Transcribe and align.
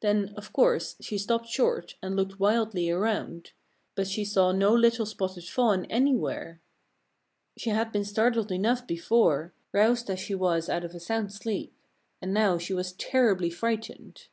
Then, 0.00 0.34
of 0.36 0.52
course, 0.52 0.96
she 1.00 1.16
stopped 1.16 1.46
short 1.46 1.94
and 2.02 2.16
looked 2.16 2.40
wildly 2.40 2.90
around. 2.90 3.52
But 3.94 4.08
she 4.08 4.24
saw 4.24 4.50
no 4.50 4.74
little 4.74 5.06
spotted 5.06 5.44
fawn 5.44 5.84
anywhere. 5.84 6.60
She 7.56 7.70
had 7.70 7.92
been 7.92 8.04
startled 8.04 8.50
enough, 8.50 8.84
before, 8.88 9.54
roused 9.72 10.10
as 10.10 10.18
she 10.18 10.34
was 10.34 10.68
out 10.68 10.82
of 10.82 10.96
a 10.96 10.98
sound 10.98 11.32
sleep. 11.32 11.72
And 12.20 12.34
now 12.34 12.58
she 12.58 12.74
was 12.74 12.94
terribly 12.94 13.50
frightened. 13.50 14.26